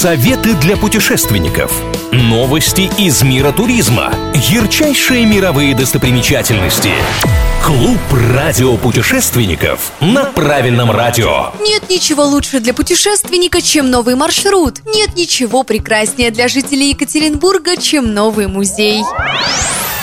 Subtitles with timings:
[0.00, 1.78] Советы для путешественников.
[2.10, 4.10] Новости из мира туризма.
[4.32, 6.88] Ярчайшие мировые достопримечательности.
[7.62, 7.98] Клуб
[8.34, 11.52] радиопутешественников на правильном радио.
[11.60, 14.76] Нет ничего лучше для путешественника, чем новый маршрут.
[14.86, 19.02] Нет ничего прекраснее для жителей Екатеринбурга, чем новый музей.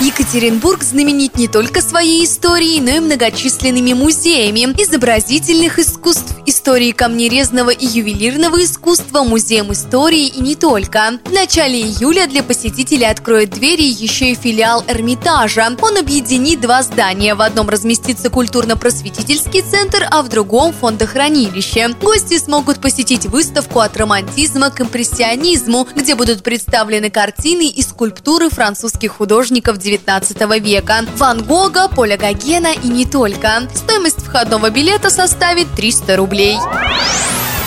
[0.00, 7.84] Екатеринбург знаменит не только своей историей, но и многочисленными музеями изобразительных искусств, истории камнерезного и
[7.84, 11.18] ювелирного искусства, музеем истории и не только.
[11.26, 15.76] В начале июля для посетителей откроет двери еще и филиал Эрмитажа.
[15.82, 17.34] Он объединит два здания.
[17.34, 21.88] В одном разместится культурно-просветительский центр, а в другом– фондохранилище.
[22.00, 29.12] Гости смогут посетить выставку от романтизма к импрессионизму, где будут представлены картины и скульптуры французских
[29.12, 33.68] художников 19 века, Ван Гога, Поля Гогена и не только.
[33.74, 36.56] Стоимость входного билета составит 300 рублей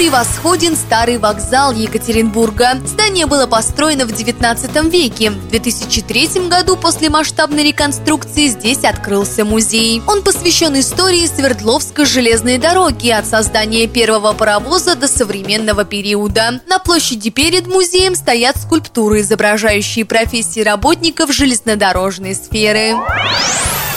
[0.00, 2.80] превосходен старый вокзал Екатеринбурга.
[2.86, 5.28] Здание было построено в 19 веке.
[5.28, 10.00] В 2003 году после масштабной реконструкции здесь открылся музей.
[10.06, 16.62] Он посвящен истории Свердловской железной дороги от создания первого паровоза до современного периода.
[16.66, 22.94] На площади перед музеем стоят скульптуры, изображающие профессии работников железнодорожной сферы.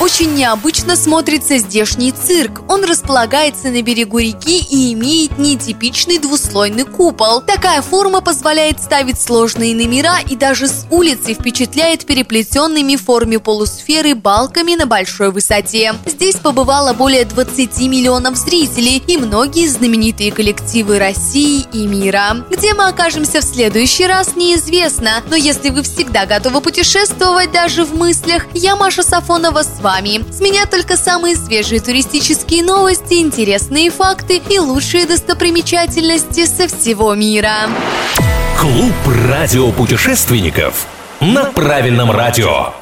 [0.00, 2.62] Очень необычно смотрится здешний цирк.
[2.68, 7.42] Он располагается на берегу реки и имеет нетипичный двуслойный купол.
[7.42, 14.14] Такая форма позволяет ставить сложные номера и даже с улицы впечатляет переплетенными в форме полусферы
[14.14, 15.92] балками на большой высоте.
[16.06, 22.38] Здесь побывало более 20 миллионов зрителей и многие знаменитые коллективы России и мира.
[22.50, 25.22] Где мы окажемся в следующий раз, неизвестно.
[25.28, 30.24] Но если вы всегда готовы путешествовать даже в мыслях, я Маша Сафонова с вами вами.
[30.30, 37.54] С меня только самые свежие туристические новости, интересные факты и лучшие достопримечательности со всего мира.
[38.56, 38.92] Клуб
[39.28, 40.86] радиопутешественников
[41.20, 42.79] на правильном радио.